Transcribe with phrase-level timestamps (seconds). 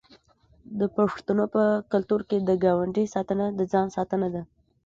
[0.79, 4.41] د پښتنو په کلتور کې د ګاونډي ساتنه د ځان ساتنه ده.